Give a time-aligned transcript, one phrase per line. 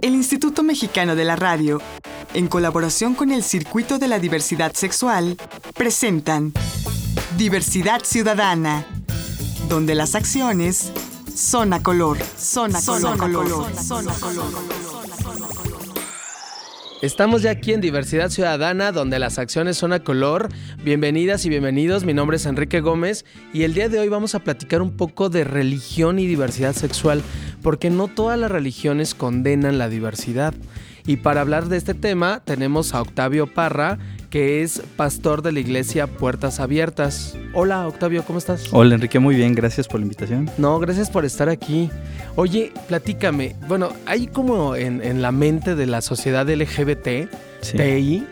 [0.00, 1.80] El Instituto Mexicano de la Radio,
[2.34, 5.36] en colaboración con el Circuito de la Diversidad Sexual,
[5.74, 6.52] presentan
[7.36, 8.86] Diversidad Ciudadana,
[9.68, 10.92] donde las acciones
[11.34, 14.80] son a color, son a color, color, son a color.
[17.02, 20.50] Estamos ya aquí en Diversidad Ciudadana, donde las acciones son a color.
[20.84, 23.24] Bienvenidas y bienvenidos, mi nombre es Enrique Gómez
[23.54, 27.22] y el día de hoy vamos a platicar un poco de religión y diversidad sexual,
[27.62, 30.54] porque no todas las religiones condenan la diversidad.
[31.06, 35.60] Y para hablar de este tema tenemos a Octavio Parra, que es pastor de la
[35.60, 37.36] iglesia Puertas Abiertas.
[37.52, 38.68] Hola Octavio, ¿cómo estás?
[38.70, 40.50] Hola Enrique, muy bien, gracias por la invitación.
[40.56, 41.90] No, gracias por estar aquí.
[42.36, 47.28] Oye, platícame, bueno, hay como en, la mente de la sociedad LGBT,
[47.76, 48.24] TI,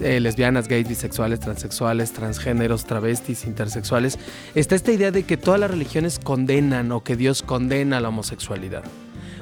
[0.00, 4.18] eh, lesbianas, gays, bisexuales, transexuales, transgéneros, travestis, intersexuales,
[4.54, 8.84] está esta idea de que todas las religiones condenan o que Dios condena la homosexualidad.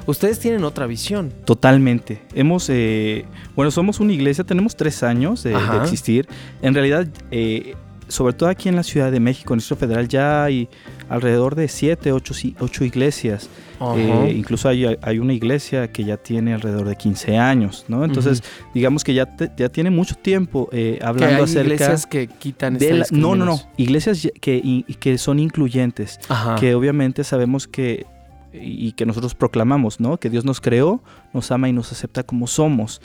[0.05, 1.33] Ustedes tienen otra visión.
[1.45, 2.21] Totalmente.
[2.33, 6.27] Hemos, eh, bueno, somos una iglesia, tenemos tres años de, existir.
[6.61, 7.75] En realidad, eh,
[8.09, 10.67] sobre todo aquí en la Ciudad de México, en el Distrito Federal, ya hay
[11.13, 13.49] alrededor de siete, ocho, ocho iglesias.
[13.97, 18.05] Eh, incluso hay, una iglesia que ya tiene alrededor de 15 años, ¿no?
[18.05, 18.41] Entonces,
[18.73, 20.69] digamos que ya, ya tiene mucho tiempo
[21.01, 21.73] hablando hay acerca...
[21.73, 23.61] iglesias que quitan de No, no, no.
[23.77, 26.19] Iglesias que, que son incluyentes,
[26.59, 28.05] que obviamente sabemos que
[28.53, 30.17] y que nosotros proclamamos, ¿no?
[30.17, 31.01] Que Dios nos creó,
[31.33, 33.01] nos ama y nos acepta como somos.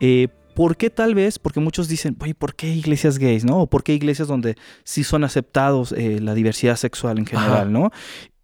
[0.00, 0.28] Eh,
[0.60, 1.38] ¿Por qué tal vez?
[1.38, 3.60] Porque muchos dicen, ¿por qué iglesias gays, no?
[3.60, 7.92] ¿O por qué iglesias donde sí son aceptados eh, la diversidad sexual en general, no?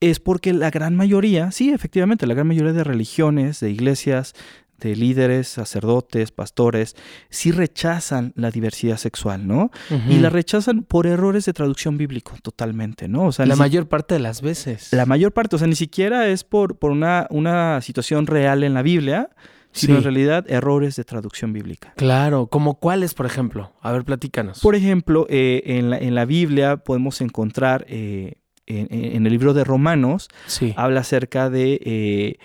[0.01, 4.33] Es porque la gran mayoría, sí, efectivamente, la gran mayoría de religiones, de iglesias,
[4.81, 6.97] de líderes, sacerdotes, pastores,
[7.29, 9.71] sí rechazan la diversidad sexual, ¿no?
[10.09, 13.27] Y la rechazan por errores de traducción bíblico, totalmente, ¿no?
[13.27, 14.91] O sea, la mayor parte de las veces.
[14.95, 18.73] La mayor parte, o sea, ni siquiera es por, por una, una situación real en
[18.73, 19.29] la Biblia,
[19.77, 21.93] sino en realidad errores de traducción bíblica.
[21.97, 23.73] Claro, ¿como cuáles, por ejemplo?
[23.81, 24.61] A ver, platícanos.
[24.61, 27.85] Por ejemplo, eh, en, la, en, la, Biblia podemos encontrar...
[27.89, 28.35] Eh,
[28.69, 30.29] en, el libro de Romanos,
[30.75, 32.39] habla acerca de eh,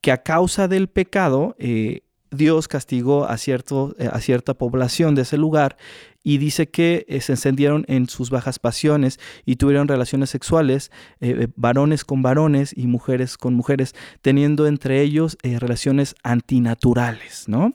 [0.00, 1.56] que a causa del pecado
[2.30, 5.76] Dios castigó a, cierto, eh, a cierta población de ese lugar
[6.22, 10.90] y dice que eh, se encendieron en sus bajas pasiones y tuvieron relaciones sexuales,
[11.54, 17.74] varones con varones y mujeres con mujeres, teniendo entre ellos relaciones antinaturales, ¿no?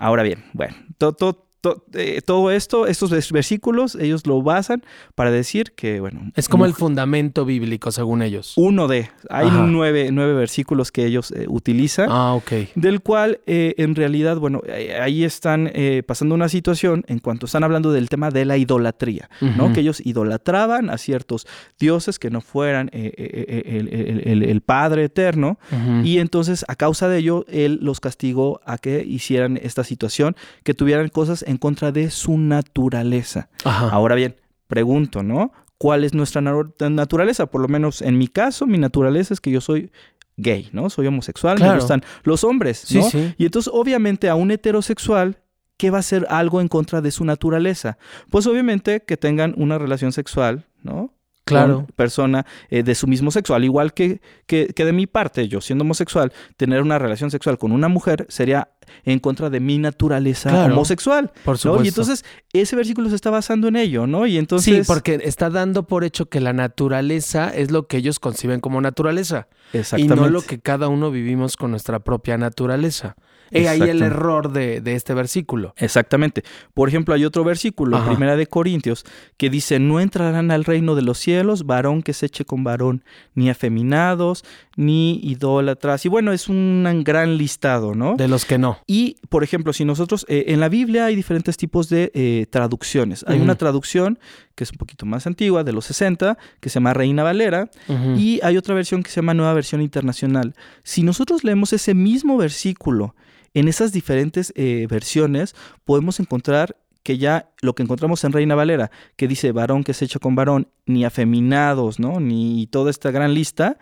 [0.00, 1.51] Ahora bien, bueno, todo
[1.94, 4.82] eh, todo esto, estos versículos, ellos lo basan
[5.14, 6.32] para decir que, bueno...
[6.34, 8.54] Es como el fundamento bíblico, según ellos.
[8.56, 9.10] Uno de...
[9.30, 12.08] Hay nueve, nueve, versículos que ellos eh, utilizan.
[12.10, 12.52] Ah, ok.
[12.74, 14.60] Del cual, eh, en realidad, bueno,
[15.00, 15.70] ahí están
[16.06, 19.72] pasando una situación en cuanto están hablando del tema de la idolatría, ¿no?
[19.72, 21.46] Que ellos idolatraban a ciertos
[21.78, 25.58] dioses que no fueran el, Padre Eterno.
[26.02, 30.34] Y entonces, a causa de ello, Él los castigó a que hicieran esta situación,
[30.64, 33.48] que tuvieran cosas en contra de su naturaleza.
[33.64, 34.36] Ahora bien,
[34.66, 35.52] pregunto, ¿no?
[35.78, 37.46] ¿Cuál es nuestra naturaleza?
[37.46, 39.90] Por lo menos en mi caso, mi naturaleza es que yo soy
[40.36, 40.88] gay, ¿no?
[40.90, 43.08] Soy homosexual, me gustan los hombres, ¿no?
[43.36, 45.38] Y entonces, obviamente, a un heterosexual,
[45.76, 47.98] ¿qué va a ser algo en contra de su naturaleza?
[48.30, 51.12] Pues obviamente que tengan una relación sexual, ¿no?
[51.44, 51.86] Claro.
[51.96, 53.54] persona eh, de su mismo sexo.
[53.54, 57.72] Al igual que, que, de mi parte, yo siendo homosexual, tener una relación sexual con
[57.72, 58.70] una mujer sería
[59.04, 61.32] en contra de mi naturaleza homosexual.
[61.44, 61.84] Por supuesto.
[61.84, 64.26] Y entonces ese versículo se está basando en ello, ¿no?
[64.26, 64.74] Y entonces...
[64.74, 68.80] Sí, porque está dando por hecho que la naturaleza es lo que ellos conciben como
[68.80, 69.48] naturaleza.
[69.72, 70.14] Exactamente.
[70.14, 73.16] Y no lo que cada uno vivimos con nuestra propia naturaleza.
[73.52, 75.74] He ahí el error de, este versículo.
[75.76, 76.42] Exactamente.
[76.74, 79.04] Por ejemplo, hay otro versículo, Primera de Corintios,
[79.36, 83.04] que dice, no entrarán al reino de los cielos varón que se eche con varón,
[83.34, 84.44] ni afeminados,
[84.76, 86.04] ni idólatras.
[86.04, 88.16] Y bueno, es un gran listado, ¿no?
[88.16, 88.78] De los que no.
[88.86, 93.24] Y, por ejemplo, si nosotros, eh, en la Biblia hay diferentes tipos de eh, traducciones.
[93.26, 94.18] Hay una traducción
[94.54, 97.70] que es un poquito más antigua, de los 60, que se llama Reina Valera,
[98.16, 100.54] y hay otra versión que se llama Nueva Versión Internacional.
[100.82, 103.14] Si nosotros leemos ese mismo versículo,
[103.54, 105.54] en esas diferentes eh, versiones
[105.84, 110.04] podemos encontrar que ya lo que encontramos en Reina Valera, que dice varón que se
[110.04, 112.20] echa con varón, ni afeminados, ¿no?
[112.20, 113.78] Ni toda esta gran lista,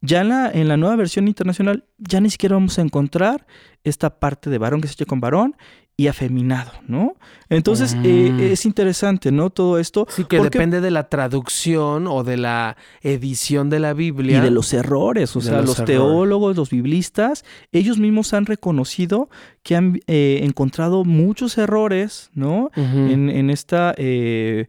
[0.00, 3.46] ya en la, en la nueva versión internacional ya ni siquiera vamos a encontrar
[3.84, 5.56] esta parte de varón que se echa con varón
[5.96, 7.16] y afeminado, ¿no?
[7.48, 8.40] Entonces eh, mm.
[8.40, 9.50] es interesante, ¿no?
[9.50, 10.06] Todo esto.
[10.10, 14.38] Sí, que depende de la traducción o de la edición de la Biblia.
[14.38, 19.28] Y de los errores, o sea, los, teólogos, los biblistas, ellos mismos han reconocido
[19.62, 22.70] que han eh, encontrado muchos errores, ¿no?
[22.74, 23.94] en, en, esta...
[23.96, 24.66] Eh,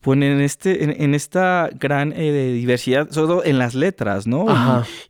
[0.00, 4.46] pues en, este, en, esta gran eh, diversidad, sobre todo en las letras, ¿no?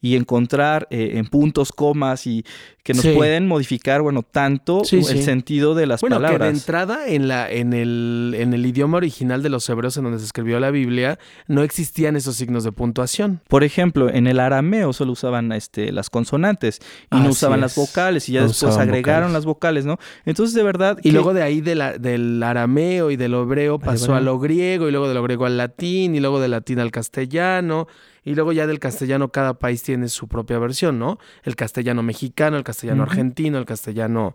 [0.00, 2.44] Y, encontrar eh, en puntos, comas y
[2.88, 6.30] que nos pueden modificar, bueno, tanto el sentido de las palabras.
[6.30, 9.98] Bueno, que de entrada en, la, en, el, en el idioma original de los hebreos
[9.98, 11.18] en donde se escribió la Biblia,
[11.48, 13.42] no existían esos signos de puntuación.
[13.46, 16.80] Por ejemplo, en el arameo solo usaban este, las consonantes
[17.12, 19.98] y no usaban las vocales y ya después agregaron las vocales, ¿no?
[20.24, 20.98] Entonces, de verdad...
[21.02, 24.88] Y luego de ahí de la, del arameo y del hebreo pasó a lo griego
[24.88, 27.86] y luego de lo griego al latín y luego del latín al castellano
[28.28, 31.18] y luego ya del castellano cada país tiene su propia versión, ¿no?
[31.44, 34.34] El castellano mexicano, el castellano argentino, el castellano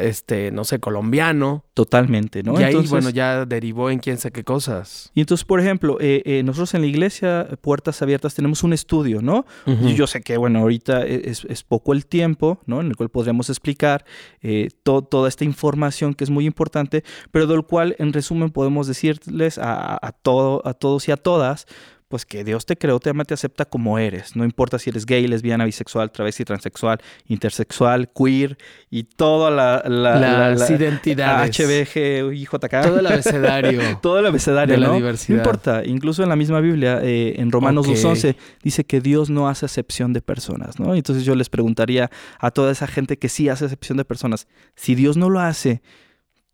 [0.00, 1.64] este, no sé, colombiano.
[1.74, 2.58] Totalmente, ¿no?
[2.58, 5.10] Y ahí, bueno, ya derivó en quién sé qué cosas.
[5.14, 9.20] Y entonces, por ejemplo, eh, eh, nosotros en la iglesia, Puertas Abiertas, tenemos un estudio,
[9.22, 9.44] ¿no?
[9.66, 12.80] Yo sé que, bueno, ahorita e, es, poco el tiempo, ¿no?
[12.80, 14.04] En el cual podríamos explicar
[14.40, 17.02] eh, toda esta información que es muy importante,
[17.32, 21.66] pero del cual, en resumen, podemos decirles a, a, todo, a todos y a todas,
[22.08, 24.36] pues que Dios te creó, te ama, te acepta como eres.
[24.36, 28.56] No importa si eres gay, lesbiana, bisexual, travesti, transexual, intersexual, queer
[28.90, 31.56] y todas la, las identidades.
[31.56, 32.82] HBG, IJK.
[32.82, 33.80] Todo el abecedario.
[34.02, 35.36] todo el abecedario, de la diversidad.
[35.36, 35.82] No importa.
[35.84, 40.12] Incluso en la misma Biblia, eh, en Romanos 2.11, dice que Dios no hace excepción
[40.12, 40.94] de personas, ¿no?
[40.94, 44.94] Entonces yo les preguntaría a toda esa gente que sí hace excepción de personas, si
[44.94, 45.82] Dios no lo hace,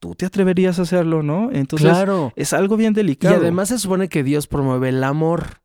[0.02, 1.50] tú te atreverías a hacerlo, ¿no?
[1.52, 2.32] Entonces claro.
[2.34, 3.36] es algo bien delicado.
[3.36, 5.60] Y además se supone que Dios promueve el amor.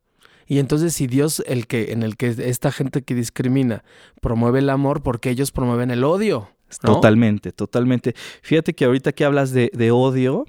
[0.46, 3.82] Y entonces si Dios, el que, en el que esta gente que discrimina,
[4.20, 6.50] promueve el amor, porque ellos promueven el odio.
[6.80, 8.14] Totalmente, totalmente.
[8.42, 10.44] Fíjate que ahorita que hablas de, odio,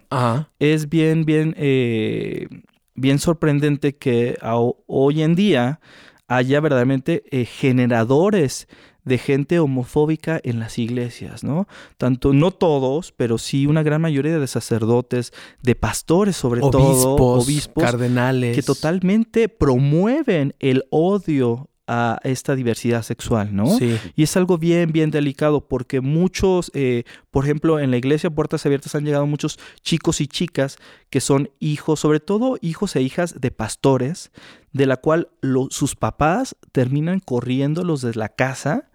[0.59, 2.47] es bien, bien, eh,
[2.93, 4.37] bien sorprendente que
[4.85, 5.79] hoy en día
[6.27, 8.67] haya verdaderamente eh, generadores
[9.09, 11.67] de gente homofóbica en las iglesias, ¿no?
[11.97, 17.83] Tanto, no todos, pero sí una gran mayoría de sacerdotes, de pastores sobre todo, obispos,
[17.83, 23.65] cardenales, que totalmente promueven el odio a esta diversidad sexual, ¿no?
[23.79, 23.97] Sí.
[24.15, 28.63] Y es algo bien, bien delicado porque muchos, eh, por ejemplo, en la iglesia Puertas
[28.67, 30.77] Abiertas han llegado muchos chicos y chicas
[31.09, 34.31] que son hijos, sobre todo hijos e hijas de pastores,
[34.71, 35.29] de la cual
[35.71, 38.88] sus papás terminan corriéndolos de la casa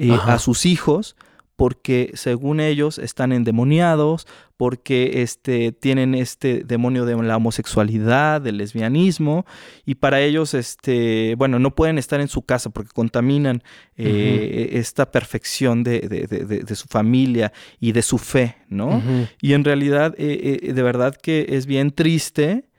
[0.00, 1.16] eh, a sus hijos
[1.60, 4.26] porque según ellos están endemoniados,
[4.56, 9.44] porque este, tienen este demonio de la homosexualidad, del lesbianismo,
[9.84, 13.62] y para ellos, este, bueno, no pueden estar en su casa porque contaminan
[13.98, 19.02] eh, esta perfección de, de, su familia y de su fe, ¿no?
[19.42, 22.69] Y en realidad, eh, de verdad que es bien triste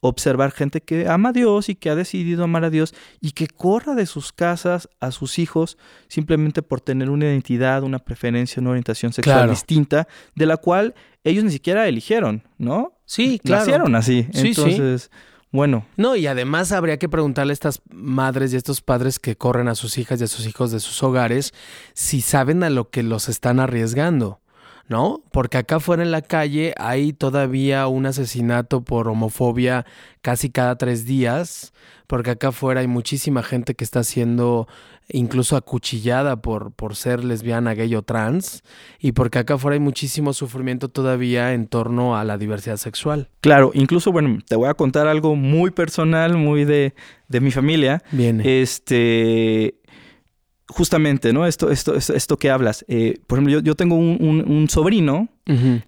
[0.00, 3.46] observar gente que ama a Dios y que ha decidido amar a Dios y que
[3.46, 5.76] corra de sus casas a sus hijos
[6.08, 11.44] simplemente por tener una identidad, una preferencia, una orientación sexual distinta, de la cual ellos
[11.44, 12.94] ni siquiera eligieron, ¿no?
[13.04, 13.60] Sí, claro.
[13.60, 14.26] Nacieron así.
[14.32, 15.10] Entonces,
[15.52, 15.84] bueno.
[15.96, 19.68] No, y además habría que preguntarle a estas madres y a estos padres que corren
[19.68, 21.52] a sus hijas y a sus hijos de sus hogares
[21.92, 24.40] si saben a lo que los están arriesgando.
[24.90, 25.22] ¿No?
[25.30, 29.86] Porque acá fuera en la calle hay todavía un asesinato por homofobia
[30.20, 31.72] casi cada tres días,
[32.08, 34.66] porque acá afuera hay muchísima gente que está siendo
[35.12, 38.62] incluso acuchillada por, por ser lesbiana, gay o trans,
[38.98, 43.28] y porque acá afuera hay muchísimo sufrimiento todavía en torno a la diversidad sexual.
[43.40, 46.94] Claro, incluso, bueno, te voy a contar algo muy personal, muy de,
[47.28, 48.02] de mi familia.
[48.10, 48.40] Bien.
[48.44, 49.76] Este,
[50.70, 51.46] justamente, ¿no?
[51.46, 52.84] Esto, esto, esto, que hablas.
[52.88, 55.28] Eh, por ejemplo, yo, tengo un, sobrino.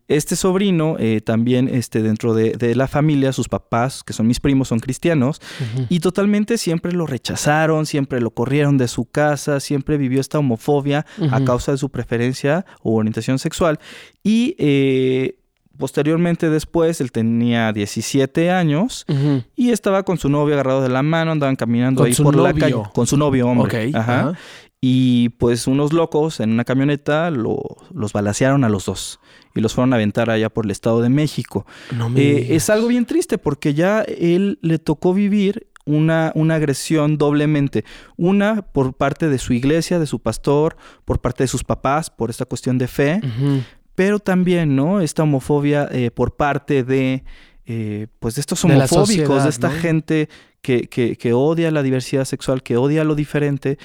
[0.09, 4.69] Este sobrino eh, también este, dentro de, la familia, sus papás, que son mis primos,
[4.69, 5.41] son cristianos.
[5.89, 11.07] Y totalmente siempre lo rechazaron, siempre lo corrieron de su casa, siempre vivió esta homofobia
[11.31, 13.79] a causa de su preferencia o orientación sexual.
[14.25, 15.37] Y eh,
[15.79, 19.07] Posteriormente después, él tenía 17 años
[19.57, 22.77] y estaba con su novio agarrado de la mano, andaban caminando ahí por la calle.
[22.95, 23.91] Con su novio, hombre.
[23.95, 24.35] Ajá.
[24.85, 29.21] Y pues unos locos en una camioneta los balacearon a los dos
[29.55, 31.65] y los fueron a aventar allá por el Estado de México.
[32.17, 37.85] Eh, es algo bien triste porque ya él le tocó vivir una, una, agresión doblemente.
[38.17, 42.31] Una por parte de su iglesia, de su pastor, por parte de sus papás, por
[42.31, 43.21] esta cuestión de fe,
[43.95, 45.01] pero también, ¿no?
[45.01, 47.23] Esta homofobia eh, por parte de,
[47.67, 50.29] eh, pues, de estos homofóbicos, de, esta gente
[50.63, 50.87] que,
[51.19, 53.79] que, odia la diversidad sexual, que odia lo diferente.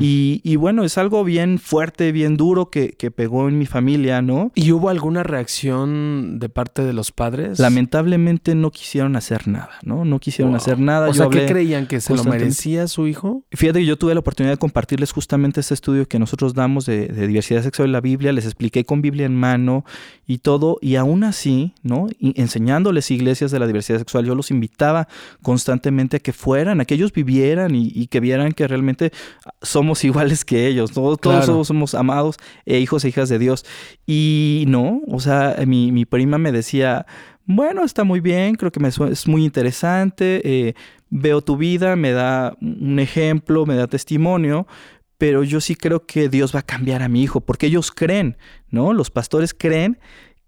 [0.00, 4.22] y, y, bueno, es algo bien fuerte, bien duro que, que, pegó en mi familia,
[4.22, 4.50] ¿no?
[4.54, 7.58] ¿Y hubo alguna reacción de parte de los padres?
[7.58, 10.06] Lamentablemente no quisieron hacer nada, ¿no?
[10.06, 11.10] No quisieron hacer nada.
[11.10, 11.86] O sea, ¿qué creían?
[11.86, 13.44] ¿Que se lo merecía su hijo?
[13.52, 17.08] Fíjate que yo tuve la oportunidad de compartirles justamente este estudio que nosotros damos de,
[17.08, 19.84] de diversidad sexual en la Biblia, les expliqué con Biblia en mano
[20.26, 22.06] y todo, y aún así, ¿no?
[22.18, 25.08] Y enseñándoles iglesias de la diversidad sexual, yo los invitaba
[25.42, 29.12] constantemente a que fueran, a que ellos vivieran y, que vieran que realmente
[29.60, 33.64] somos iguales que ellos, todos, todos somos amados e hijos e hijas de Dios.
[34.06, 37.06] Y no, o sea, mi, mi prima me decía,
[37.44, 40.74] bueno, está muy bien, creo que me es muy interesante, eh,
[41.10, 44.66] veo tu vida, me da un ejemplo, me da testimonio,
[45.18, 48.36] pero yo sí creo que Dios va a cambiar a mi hijo, porque ellos creen,
[48.70, 48.92] ¿no?
[48.92, 49.98] Los pastores creen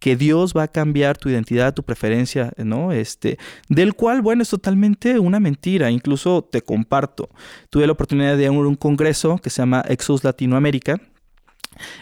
[0.04, 2.92] que Dios va a cambiar tu identidad, tu preferencia, ¿no?
[2.92, 3.38] Este,
[3.70, 5.90] del cual, bueno, es totalmente una mentira.
[5.90, 7.30] Incluso te comparto.
[7.70, 11.00] Tuve la oportunidad de ir a un congreso que se llama Exos Latinoamérica.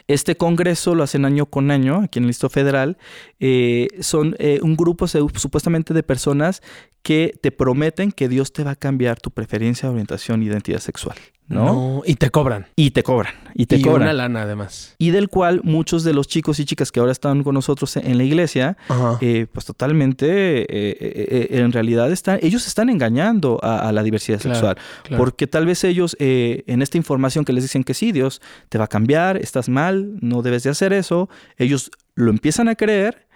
[0.09, 2.99] Este congreso lo hacen año con año aquí en el Listo Federal.
[3.39, 6.61] Eh, son eh, un grupo supuestamente de personas
[7.03, 11.17] que te prometen que Dios te va a cambiar tu preferencia, orientación, identidad sexual.
[11.49, 12.03] ¿no?
[12.07, 12.67] y te cobran.
[12.77, 13.35] Y te cobran.
[13.55, 14.03] Y te cobran.
[14.03, 14.95] una lana además.
[14.99, 18.17] Y del cual muchos de los chicos y chicas que ahora están con nosotros en
[18.17, 18.77] la iglesia,
[19.21, 24.79] eh, pues totalmente, eh, eh, en realidad están, ellos están engañando a, la diversidad sexual.
[25.17, 28.85] Porque tal vez ellos, en esta información que les dicen que sí, Dios te va
[28.85, 31.29] a cambiar, estás mal, no debes de hacer eso,
[31.59, 33.27] ellos lo empiezan a creer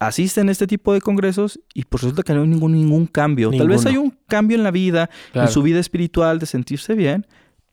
[0.00, 3.50] asisten a este tipo de congresos y pues resulta que no hay ningún, ningún cambio.
[3.50, 7.26] Tal vez hay un cambio en la vida, en su vida espiritual, de sentirse bien,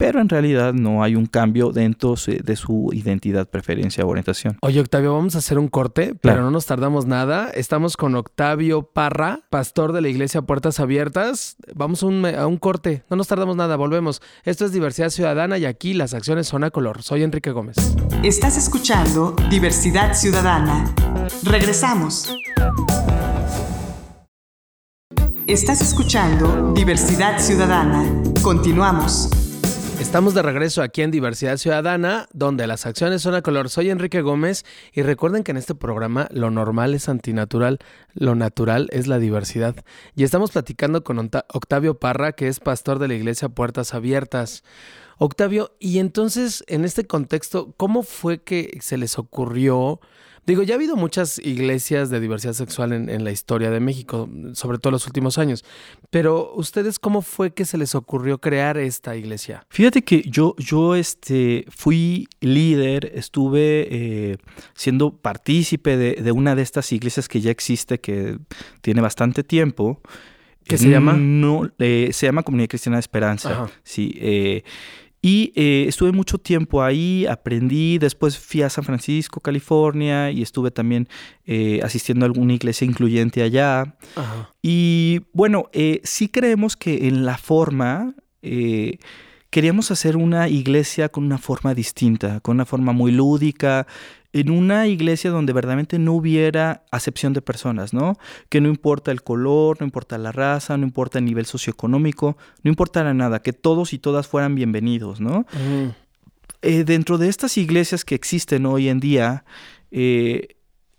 [0.04, 4.58] pero en realidad no hay un cambio dentro de su identidad, preferencia o orientación.
[4.60, 7.50] Oye, Octavio, vamos a hacer un corte, pero no nos tardamos nada.
[7.52, 11.56] Estamos con Octavio Parra, pastor de la iglesia Puertas Abiertas.
[11.74, 14.22] Vamos a un, corte, no nos tardamos nada, volvemos.
[14.44, 17.02] Esto es Diversidad Ciudadana y aquí las acciones son a color.
[17.02, 17.78] Soy Enrique Gómez.
[18.24, 20.94] Estás escuchando Diversidad Ciudadana.
[21.44, 22.36] Regresamos.
[25.48, 28.04] Estás escuchando Diversidad Ciudadana.
[28.42, 29.43] Continuamos.
[30.00, 33.70] Estamos de regreso aquí en Diversidad Ciudadana, donde las acciones son a color.
[33.70, 37.80] Soy Enrique Gómez y recuerden que en este programa lo normal es antinatural,
[38.14, 39.76] lo natural es la diversidad.
[40.16, 44.64] Y estamos platicando con Octavio Parra, que es pastor de la iglesia Puertas Abiertas.
[45.18, 50.00] Octavio, y entonces en este contexto, ¿cómo fue que se les ocurrió
[50.46, 54.78] Digo, ya ha habido muchas iglesias de diversidad sexual en, la historia de México, sobre
[54.78, 55.64] todo en los últimos años.
[56.10, 59.66] Pero, ¿ustedes cómo fue que se les ocurrió crear esta iglesia?
[59.70, 64.38] Fíjate que yo, yo este, fui líder, estuve eh,
[64.74, 68.38] siendo partícipe de, una de estas iglesias que ya existe, que
[68.82, 70.02] tiene bastante tiempo.
[70.66, 71.14] ¿Qué se llama?
[71.14, 73.70] No, eh, se llama Comunidad Cristiana de Esperanza.
[73.84, 74.14] Sí.
[74.20, 74.64] Eh,
[75.26, 80.70] y eh, estuve mucho tiempo ahí, aprendí, después fui a San Francisco, California, y estuve
[80.70, 81.08] también
[81.46, 83.96] eh, asistiendo a alguna iglesia incluyente allá.
[84.62, 88.14] Y bueno, eh, sí creemos que en la forma
[89.50, 93.88] queríamos hacer una iglesia con una forma distinta, con una forma muy lúdica,
[94.34, 98.18] en una iglesia donde verdaderamente no hubiera acepción de personas, ¿no?
[98.50, 102.70] Que no importa el color, no importa la raza, no importa el nivel socioeconómico, no
[102.70, 105.46] importara nada, que todos y todas fueran bienvenidos, ¿no?
[106.64, 109.46] Eh, dentro de estas iglesias que existen hoy en día,
[109.92, 110.56] eh,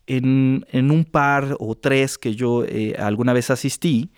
[0.07, 4.13] en, un par o tres que yo eh, alguna vez asistí,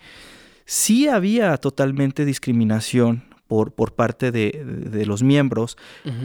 [0.65, 5.77] sí había totalmente discriminación por, por parte de, los miembros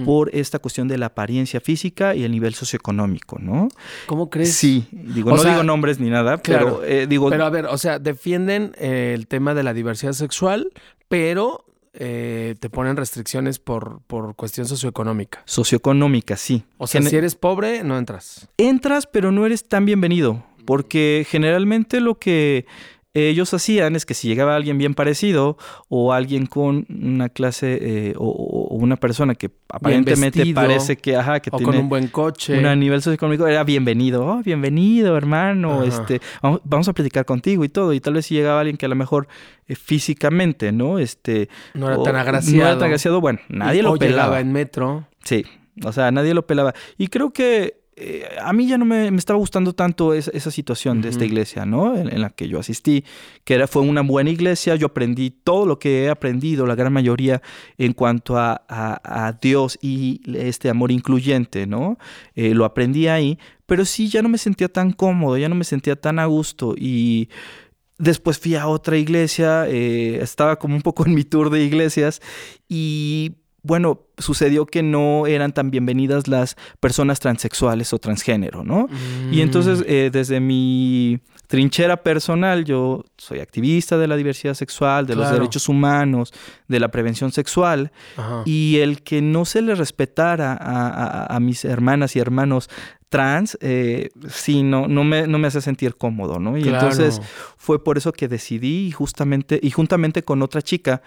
[0.04, 3.68] por esta cuestión de la apariencia física y el nivel socioeconómico, ¿no?
[4.06, 4.54] ¿Cómo crees?
[4.54, 7.30] Sí, digo, no digo nombres ni nada, pero eh, digo...
[7.30, 10.72] Pero a ver, o sea, defienden eh, el tema de la diversidad sexual,
[11.08, 11.64] pero
[11.94, 15.42] eh, te ponen restricciones por, por cuestión socioeconómica.
[15.44, 16.64] Socioeconómica, sí.
[16.78, 18.48] O sea, si eres pobre, no entras.
[18.56, 20.44] Entras, pero no eres tan bienvenido.
[20.64, 22.66] Porque generalmente lo que
[23.14, 28.14] ellos hacían es que si llegaba alguien bien parecido o alguien con una clase eh,
[28.16, 32.59] o, una persona que aparentemente parece que, ajá, que o tiene con un buen coche,
[32.59, 37.92] un nivel socioeconómico, era bienvenido, oh, bienvenido hermano, este, vamos, a platicar contigo y todo.
[37.92, 39.28] Y tal vez si llegaba alguien que a lo mejor
[39.69, 40.99] eh, físicamente, ¿no?
[40.99, 42.57] Este, no era tan agraciado.
[42.57, 44.40] No era tan agraciado, bueno, nadie lo pelaba.
[44.40, 45.07] en metro.
[45.23, 45.45] Sí,
[45.85, 46.75] o sea, nadie lo pelaba.
[46.97, 51.11] Y creo que eh, a mí ya no me, estaba gustando tanto esa, situación de
[51.11, 51.94] esta iglesia, ¿no?
[51.94, 53.04] En, la que yo asistí,
[53.44, 56.92] que era, fue una buena iglesia, yo aprendí todo lo que he aprendido, la gran
[56.92, 57.42] mayoría,
[57.76, 61.99] en cuanto a, Dios y este amor incluyente, ¿no?
[62.34, 65.64] Eh, lo aprendí ahí, pero sí ya no me sentía tan cómodo, ya no me
[65.64, 67.28] sentía tan a gusto y
[67.99, 72.20] Después fui a otra iglesia, eh, estaba como un poco en mi tour de iglesias
[72.68, 78.88] y bueno, sucedió que no eran tan bienvenidas las personas transexuales o transgénero, ¿no?
[79.31, 79.85] Y entonces, Mm.
[79.87, 85.69] eh, desde mi trinchera personal, yo soy activista de la diversidad sexual, de los derechos
[85.69, 86.33] humanos,
[86.66, 88.42] de la prevención sexual, Ajá.
[88.47, 92.69] y el que no se le respetara a, a- a mis hermanas y hermanos
[93.11, 96.57] trans, eh, sí, no, no, me, no me hace sentir cómodo, ¿no?
[96.57, 96.78] Y Claro.
[96.88, 97.21] entonces
[97.59, 101.02] fue por eso que decidí y justamente, y juntamente con otra chica,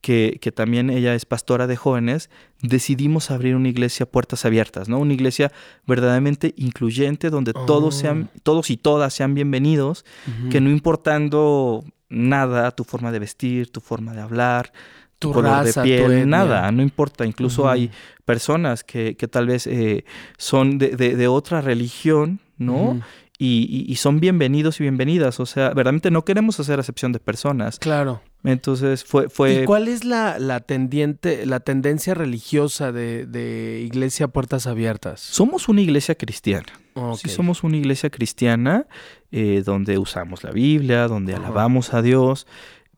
[0.00, 2.30] que, que también ella es pastora de jóvenes,
[2.62, 4.98] decidimos abrir una iglesia puertas abiertas, ¿no?
[4.98, 5.52] Una iglesia
[5.86, 7.98] verdaderamente incluyente, donde todos Oh.
[8.00, 10.04] sean, todos y todas sean bienvenidos,
[10.50, 14.72] que no importando nada, tu forma de vestir, tu forma de hablar,
[15.18, 17.26] Tu color raza, de piel, nada, no importa.
[17.26, 17.90] Incluso hay
[18.24, 20.04] personas que, que tal vez eh,
[20.38, 23.00] son de, de- de otra religión, ¿no?
[23.38, 25.40] Y, y- y son bienvenidos y bienvenidas.
[25.40, 27.78] O sea, verdaderamente no queremos hacer acepción de personas.
[27.78, 28.22] Claro.
[28.44, 29.28] Entonces fue...
[29.28, 35.20] fue ¿Y cuál es la, la tendiente, la tendencia religiosa de, de Iglesia Puertas Abiertas?
[35.20, 36.66] Somos una iglesia cristiana.
[36.94, 37.18] Ok.
[37.18, 38.86] Sí, somos una iglesia cristiana
[39.30, 41.42] eh, donde usamos la Biblia, donde Ajá.
[41.44, 42.46] alabamos a Dios,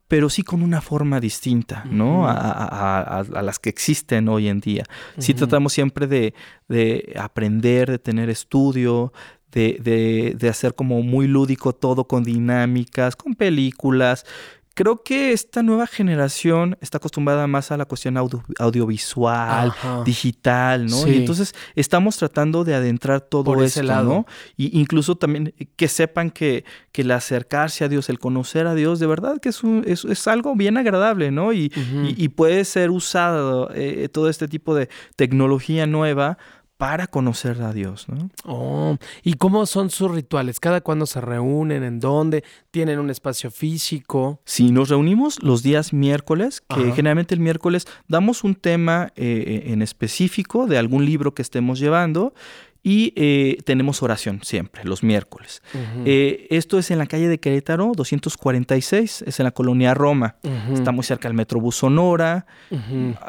[0.08, 2.28] pero sí con una forma distinta, ¿no?
[2.28, 4.84] A, a- a- a las que existen hoy en día.
[5.18, 5.40] Sí Ujú.
[5.40, 6.34] tratamos siempre de,
[6.68, 9.12] de aprender, de tener estudio,
[9.50, 14.24] de, de- de hacer como muy lúdico todo con dinámicas, con películas.
[14.74, 20.02] Creo que esta nueva generación está acostumbrada más a la cuestión audio- audiovisual, Ajá.
[20.04, 20.96] digital, ¿no?
[20.96, 21.10] Sí.
[21.10, 24.08] Y entonces estamos tratando de adentrar todo Por ese lado.
[24.08, 24.26] ¿no?
[24.56, 28.98] Y incluso también que sepan que, que el acercarse a Dios, el conocer a Dios,
[28.98, 31.52] de verdad que es, un- es, es algo bien agradable, ¿no?
[31.52, 36.38] Y, y, y puede ser usado eh, todo este tipo de tecnología nueva
[36.82, 38.28] para conocer a Dios, ¿no?
[38.44, 40.58] Oh, ¿Y cómo son sus rituales?
[40.58, 41.84] ¿Cada cuándo se reúnen?
[41.84, 42.42] ¿En dónde?
[42.72, 44.40] ¿Tienen un espacio físico?
[44.44, 46.94] Si nos reunimos los días miércoles, que Ajá.
[46.96, 52.34] generalmente el miércoles damos un tema eh, en específico de algún libro que estemos llevando
[52.82, 55.62] y eh, tenemos oración siempre, los miércoles.
[56.04, 60.36] Eh, esto es en la calle de Querétaro, 246, es en la colonia Roma.
[60.72, 62.46] Está muy cerca del Metrobús Sonora,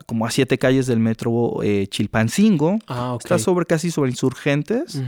[0.08, 2.80] como a siete calles del Metro eh, Chilpancingo.
[2.88, 3.22] Ah, ok.
[3.22, 5.02] Está sobre casi sobre insurgentes.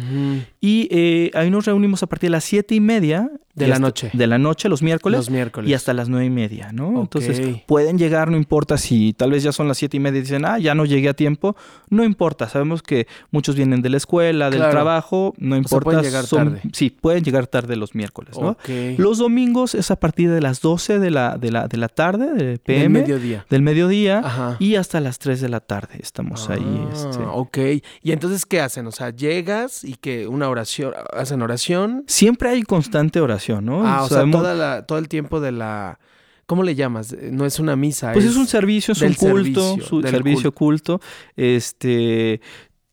[0.62, 3.32] Y ahí nos reunimos a partir de las siete y media.
[3.56, 4.10] De la hasta- noche.
[4.14, 5.18] De la noche, los miércoles.
[5.18, 5.70] Los miércoles.
[5.70, 7.02] Y hasta las nueve y media, ¿no?
[7.02, 10.22] Entonces pueden llegar, no importa si tal vez ya son las siete y media y
[10.22, 11.56] dicen, ah, ya no llegué a tiempo.
[11.90, 14.72] No importa, sabemos que muchos vienen de la escuela, del Claro.
[14.74, 15.84] trabajo, no importa.
[15.86, 16.62] pueden llegar tarde.
[16.74, 18.58] Sí, pueden llegar tarde los miércoles, ¿no?
[18.98, 22.34] Los domingos es a partir de las 12 de la, de la, de la tarde,
[22.34, 23.46] de Del PM, mediodía.
[23.50, 24.58] del mediodía, Ajá.
[24.60, 26.62] y hasta las 3 de la tarde estamos ahí.
[26.66, 27.24] Ah, este.
[27.32, 27.58] Ok.
[28.04, 28.86] ¿Y entonces qué hacen?
[28.88, 32.04] O sea, llegas y que una oración, hacen oración.
[32.08, 33.86] Siempre hay constante oración, ¿no?
[33.88, 36.00] Ah, o sea, Sabemos- toda la, todo el tiempo de la.
[36.46, 37.12] ¿Cómo le llamas?
[37.14, 38.12] Eh, No es una misa.
[38.14, 39.36] Pues es un servicio, es un culto,
[39.76, 41.02] servicio, su servicio culto.
[41.36, 42.42] Este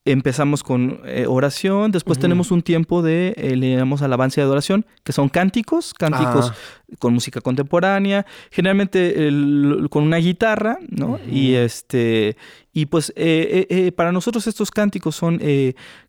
[0.05, 4.85] empezamos con eh, oración, después tenemos un tiempo de eh, le damos alabanza y adoración,
[5.05, 6.55] que son cánticos, cánticos Ah,
[6.99, 11.21] con música contemporánea, generalmente el- con una guitarra, ¿no?
[11.31, 12.37] Y este
[12.73, 15.41] y pues eh, para nosotros estos cánticos son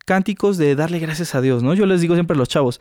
[0.04, 1.72] cánticos de darle gracias a Dios, ¿no?
[1.74, 2.80] Yo les digo siempre a los chavos,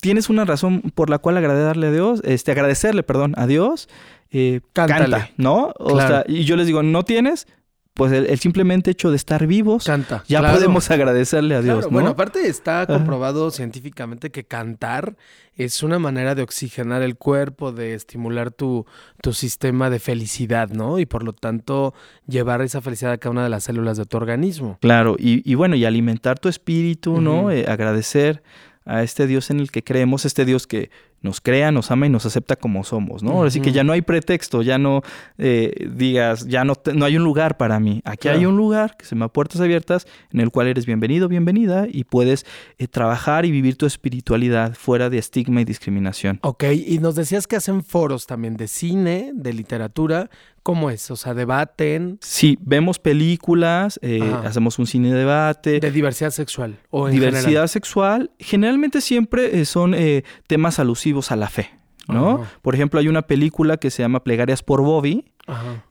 [0.00, 3.88] tienes una razón por la cual agradecerle a Dios, este, agradecerle, perdón, a Dios,
[4.30, 5.72] eh, canta, ¿no?
[5.78, 6.08] O Claro.
[6.08, 7.46] sea, y yo les digo, no tienes,
[7.94, 10.24] pues el, el simplemente hecho de estar vivos, Canta.
[10.26, 10.56] ya claro.
[10.56, 11.92] podemos agradecerle a Dios, Claro, ¿no?
[11.92, 15.16] Bueno, aparte está comprobado científicamente que cantar
[15.54, 18.84] es una manera de oxigenar el cuerpo, de estimular tu,
[19.22, 20.98] tu sistema de felicidad, ¿no?
[20.98, 21.94] Y por lo tanto
[22.26, 24.76] llevar esa felicidad a cada una de las células de tu organismo.
[24.80, 27.52] Claro, y, y bueno, y alimentar tu espíritu, ¿no?
[27.52, 28.42] Eh, agradecer
[28.84, 30.90] a este Dios en el que creemos, este Dios que
[31.24, 33.32] nos crea, nos ama y nos acepta como somos, ¿no?
[33.32, 35.02] Ahora sí que ya no hay pretexto, ya no
[35.38, 38.00] eh, digas, ya no, te- no hay un lugar para mí.
[38.04, 41.86] Aquí hay un lugar que se llama Puertas Abiertas, en el cual eres bienvenido, bienvenida
[41.90, 42.46] y puedes
[42.78, 46.38] eh, trabajar y vivir tu espiritualidad fuera de estigma y discriminación.
[46.42, 50.30] Ok, y nos decías que hacen foros también de cine, de literatura.
[50.62, 51.10] ¿Cómo es?
[51.10, 55.78] O sea, debaten Sí, vemos películas, eh, hacemos un cine debate.
[55.80, 56.78] de diversidad sexual.
[56.88, 57.68] O en diversidad general.
[57.68, 61.70] sexual, generalmente siempre son eh, temas alusivos a la fe,
[62.08, 62.42] ¿no?
[62.42, 62.52] Ajá.
[62.62, 65.24] Por ejemplo, hay una película que se llama Plegarias por Bobby,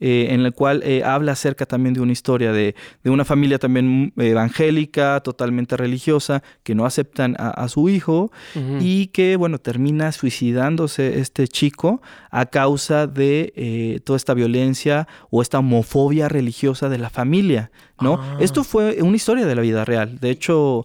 [0.00, 3.60] eh, en la cual eh, habla acerca también de una historia de, de una familia
[3.60, 8.32] también mm, evangélica, totalmente religiosa, que no aceptan a, a su hijo
[8.80, 15.40] y que, bueno, termina suicidándose este chico a causa de eh, toda esta violencia o
[15.40, 18.14] esta homofobia religiosa de la familia, ¿no?
[18.20, 18.38] Ah.
[18.40, 20.18] Esto fue una historia de la vida real.
[20.18, 20.82] De hecho,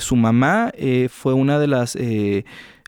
[0.00, 0.70] su mamá
[1.08, 1.96] fue una de las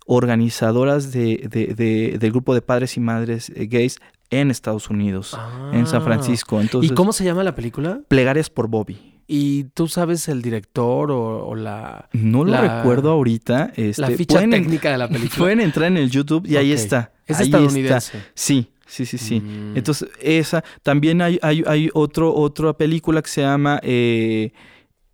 [0.09, 5.38] organizadoras de, del grupo de padres y madres eh, gays en Estados Unidos,
[5.73, 6.05] en San ah.
[6.05, 6.61] Francisco.
[6.61, 8.01] Entonces, ¿Y cómo se llama la película?
[8.09, 8.99] Plegarias por Bobby.
[9.27, 12.09] ¿Y tú sabes el director o, la...
[12.12, 13.73] No lo recuerdo ahorita.
[13.77, 15.37] Este, la ficha técnica de la película.
[15.37, 17.12] Pueden entrar en el YouTube y ahí está.
[17.27, 18.18] Es estadounidense.
[18.33, 19.40] Sí, sí, sí, sí.
[19.40, 19.77] Mm.
[19.77, 20.64] Entonces, esa.
[20.83, 24.53] También hay, hay, hay otro, otra película que se llama eh,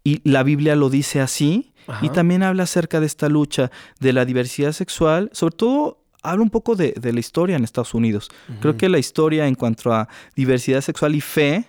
[0.05, 1.74] Y la Biblia lo dice así.
[2.03, 3.71] Y también habla acerca de esta lucha
[4.01, 8.29] de la diversidad sexual, sobre todo habla un poco de, la historia en Estados Unidos.
[8.61, 11.67] Creo que la historia en cuanto a diversidad sexual y fe,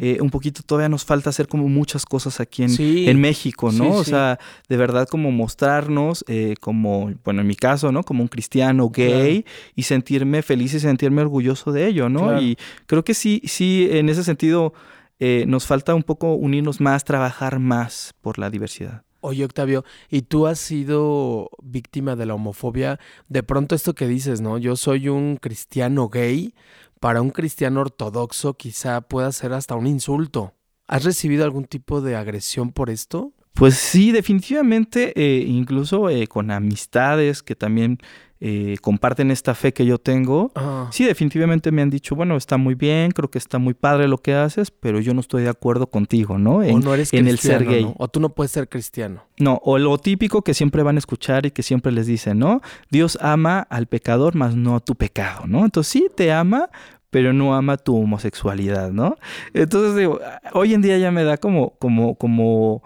[0.00, 3.92] eh, un poquito todavía nos falta hacer como muchas cosas aquí en, en México, ¿no?
[3.92, 8.02] o sea, de verdad como mostrarnos eh, como, bueno, en mi caso, ¿no?
[8.02, 12.40] Como un cristiano gay y sentirme feliz y sentirme orgulloso de ello, ¿no?
[12.40, 14.74] Y creo que sí, sí, en ese sentido
[15.18, 19.02] eh, nos falta un poco unirnos más, trabajar más por la diversidad.
[19.26, 23.00] Oye, Octavio, ¿y tú has sido víctima de la homofobia?
[23.30, 24.58] De pronto esto que dices, ¿no?
[24.58, 26.54] Yo soy un cristiano gay,
[27.00, 30.52] para un cristiano ortodoxo quizá pueda ser hasta un insulto.
[30.88, 33.32] ¿Has recibido algún tipo de agresión por esto?
[33.54, 37.98] Pues sí, definitivamente, eh, incluso eh, con amistades que también
[38.40, 40.50] eh, comparten esta fe que yo tengo,
[40.90, 44.18] sí, definitivamente me han dicho, bueno, está muy bien, creo que está muy padre lo
[44.18, 46.64] que haces, pero yo no estoy de acuerdo contigo, ¿no?
[46.64, 47.90] En, o no eres en el ser gay.
[47.96, 49.22] O tú no puedes ser cristiano.
[49.38, 52.60] No, o lo típico que siempre van a escuchar y que siempre les dicen, ¿no?
[52.90, 55.64] Dios ama al pecador, más no a tu pecado, ¿no?
[55.64, 56.70] Entonces sí, te ama,
[57.10, 59.16] pero no ama tu homosexualidad, ¿no?
[59.52, 60.18] Entonces digo,
[60.52, 62.82] hoy en día ya me da como, como, como...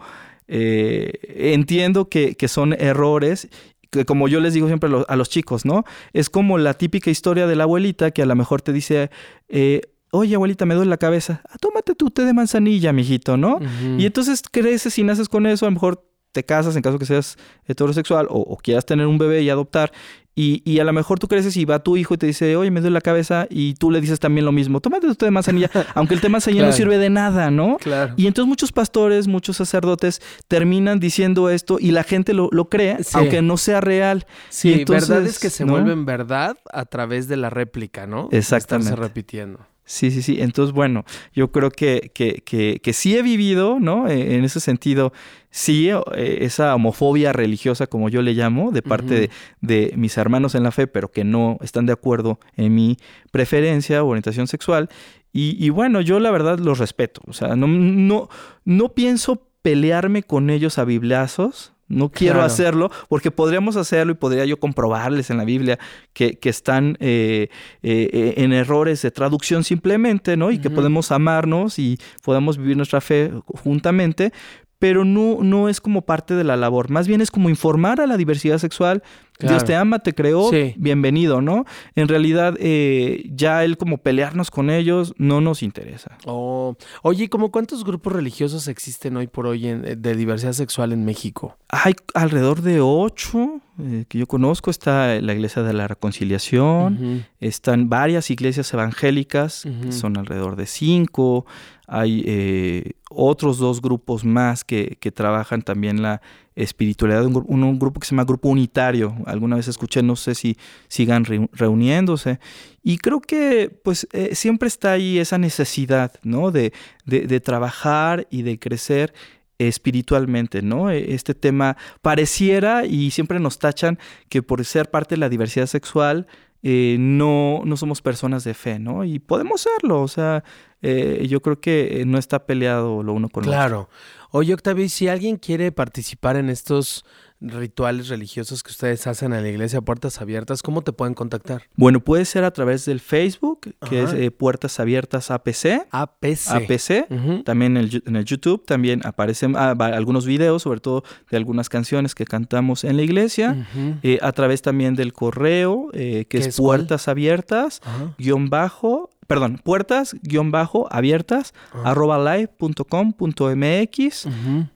[0.48, 3.48] Eh, entiendo que, que, son errores
[3.90, 5.84] que como yo les digo siempre a los, chicos, ¿no?
[6.12, 9.10] Es como la típica historia de la abuelita que a lo mejor te dice,
[9.48, 9.80] eh,
[10.10, 13.58] oye abuelita, me duele la cabeza, ah, tómate tu té de manzanilla, mijito, ¿no?
[13.96, 17.06] Y entonces creces y naces con eso, a lo mejor te casas en caso que
[17.06, 19.92] seas heterosexual o, quieras tener un bebé y adoptar
[20.40, 22.80] y, a lo mejor tú creces y va tu hijo y te dice, oye, me
[22.80, 25.68] duele la cabeza, y tú le dices también lo mismo, tómate tu té de manzanilla,
[25.94, 27.78] aunque el té de manzanilla no sirve de nada, ¿no?
[27.78, 28.14] Claro.
[28.16, 33.42] Y entonces muchos pastores, muchos sacerdotes terminan diciendo esto y la gente lo, cree, aunque
[33.42, 34.26] no sea real.
[34.48, 38.28] Sí, entonces, verdad es que se vuelven verdad a través de la réplica, ¿no?
[38.30, 38.90] Exactamente.
[38.90, 39.60] Estarse repitiendo.
[39.88, 40.36] Sí, sí, sí.
[40.42, 44.06] Entonces, bueno, yo creo que, que, que, que sí he vivido, ¿no?
[44.06, 45.14] E, en ese sentido,
[45.50, 49.30] sí, e, esa homofobia religiosa, como yo le llamo, de parte
[49.62, 52.98] de, mis hermanos en la fe, pero que no están de acuerdo en mi
[53.32, 54.90] preferencia o orientación sexual.
[55.32, 57.22] Y, y bueno, yo la verdad los respeto.
[57.26, 58.28] O sea, no, no,
[58.66, 64.44] no pienso pelearme con ellos a bibliazos, no quiero hacerlo porque podríamos hacerlo y podría
[64.44, 65.78] yo comprobarles en la Biblia
[66.12, 67.48] que, están eh,
[67.82, 70.50] eh, en errores de traducción simplemente, ¿no?
[70.50, 74.32] Y que podemos amarnos y podemos vivir nuestra fe juntamente,
[74.78, 76.90] pero no, no es como parte de la labor.
[76.90, 79.02] Más bien es como informar a la diversidad sexual.
[79.40, 81.64] Dios te ama, te creó, bienvenido, ¿no?
[81.94, 86.18] En realidad, eh, ya él como pelearnos con ellos no nos interesa.
[86.24, 86.74] Oh.
[87.02, 91.56] Oye, ¿cómo cuántos grupos religiosos existen hoy por hoy en, de diversidad sexual en México?
[91.68, 94.72] Hay alrededor de ocho eh, que yo conozco.
[94.72, 101.46] Está la Iglesia de la Reconciliación, están varias iglesias evangélicas, que son alrededor de cinco.
[101.90, 106.20] Hay eh, otros dos grupos más que, que, trabajan también la
[106.54, 110.58] espiritualidad, un, un, grupo que se llama Grupo Unitario, alguna vez escuché, no sé si
[110.88, 112.40] sigan reuniéndose,
[112.82, 116.50] y creo que pues eh, siempre está ahí esa necesidad, ¿no?
[116.50, 116.74] De,
[117.06, 119.14] de, trabajar y de crecer
[119.56, 120.90] espiritualmente, ¿no?
[120.90, 123.98] E, este tema pareciera y siempre nos tachan
[124.28, 126.26] que por ser parte de la diversidad sexual
[126.62, 129.04] eh, no, no somos personas de fe, ¿no?
[129.04, 130.42] Y podemos serlo, o sea,
[130.82, 133.60] eh, yo creo que no está peleado lo uno con lo otro.
[133.60, 133.88] Claro.
[134.30, 137.04] Oye, Octavio, si alguien quiere participar en estos
[137.40, 141.62] rituales religiosos que ustedes hacen en la iglesia Puertas Abiertas, ¿cómo te pueden contactar?
[141.76, 145.86] Bueno, puede ser a través del Facebook, que es eh, Puertas Abiertas APC.
[145.90, 146.50] APC.
[146.50, 147.44] APC.
[147.44, 152.24] También en el, YouTube también aparecen ah, algunos videos, sobre todo de algunas canciones que
[152.24, 153.66] cantamos en la iglesia.
[154.02, 157.80] Eh, a través también del correo, eh, que es, Puertas Abiertas,
[158.18, 161.90] guion bajo, perdón, puertas guion bajo abiertas ah.
[161.90, 164.26] arroba live.com.mx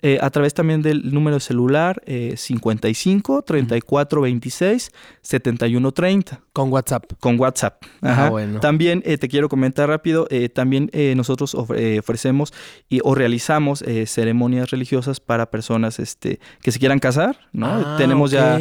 [0.03, 7.13] eh, a través también del número celular eh, 55 34 26 71 30 con WhatsApp.
[7.19, 7.83] Con WhatsApp.
[8.03, 8.61] Ah, bueno.
[8.61, 12.53] también eh, te quiero comentar rápido eh, también nosotros ofrecemos
[12.91, 18.31] y, o realizamos ceremonias religiosas para personas este que se quieran casar no ah, tenemos
[18.31, 18.61] ya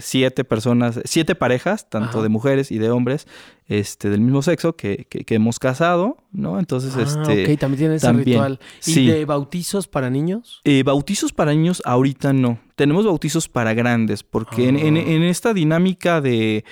[0.00, 3.26] siete personas siete parejas tanto de mujeres y de hombres
[3.68, 6.58] este, del mismo sexo que, que, hemos casado, ¿no?
[6.58, 7.52] Entonces, ah, este.
[7.52, 8.60] Ok, también tiene ese ritual.
[8.86, 10.60] ¿Y de bautizos para niños?
[10.64, 12.60] Eh, bautizos para niños ahorita no.
[12.76, 16.64] Tenemos bautizos para grandes, porque en, en, en esta dinámica de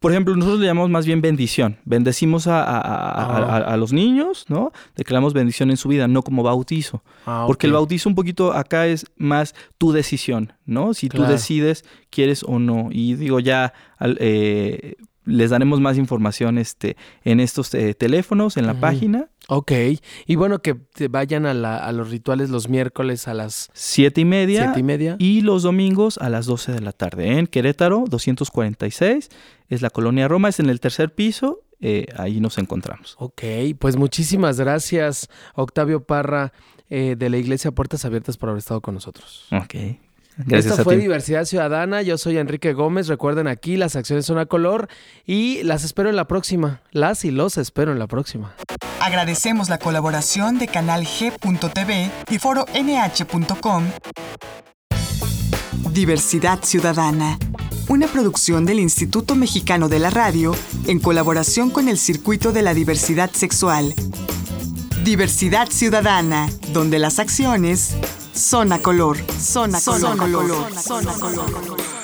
[0.00, 1.76] por ejemplo, nosotros le llamamos más bien bendición.
[1.84, 4.72] Bendecimos a, a, los niños, ¿no?
[4.96, 7.04] Declaramos bendición en su vida, no como bautizo.
[7.26, 10.94] Ah, Porque el bautizo un poquito acá es más tu decisión, ¿no?
[10.94, 12.88] Si tú decides, quieres o no.
[12.90, 18.74] Y digo, ya eh, les daremos más información este, en estos eh, teléfonos, en la
[18.74, 19.28] página.
[19.48, 19.72] Ok,
[20.26, 24.64] y bueno, que te vayan a, los rituales los miércoles a las siete y media.
[24.64, 25.16] Siete y media.
[25.18, 27.38] Y los domingos a las 12 de la tarde.
[27.38, 29.28] En Querétaro, 246,
[29.68, 33.16] es la colonia Roma, es en el tercer piso, eh, ahí nos encontramos.
[33.18, 33.42] Ok,
[33.78, 36.52] pues muchísimas gracias, Octavio Parra,
[36.88, 39.46] eh, de la Iglesia Puertas Abiertas, por haber estado con nosotros.
[39.52, 39.74] Ok.
[40.46, 42.02] Gracias Esto fue Diversidad Ciudadana.
[42.02, 43.08] Yo soy Enrique Gómez.
[43.08, 44.88] Recuerden aquí, las acciones son a color
[45.26, 46.80] y las espero en la próxima.
[46.92, 48.54] Las y los espero en la próxima.
[49.00, 53.84] Agradecemos la colaboración de Canal G.tv y Foro NH.com.
[55.92, 57.38] Diversidad Ciudadana.
[57.88, 60.54] Una producción del Instituto Mexicano de la Radio
[60.86, 63.92] en colaboración con el Circuito de la Diversidad Sexual.
[65.02, 67.96] Diversidad Ciudadana, donde las acciones
[68.34, 69.16] Zona color.
[69.38, 70.16] Zona, color.
[70.16, 70.72] color.
[70.72, 71.99] Zona color.